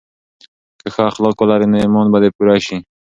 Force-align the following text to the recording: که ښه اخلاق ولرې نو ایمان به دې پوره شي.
که 0.79 0.87
ښه 0.93 1.01
اخلاق 1.11 1.35
ولرې 1.39 1.67
نو 1.71 1.77
ایمان 1.83 2.07
به 2.11 2.17
دې 2.23 2.29
پوره 2.35 2.57
شي. 2.65 2.77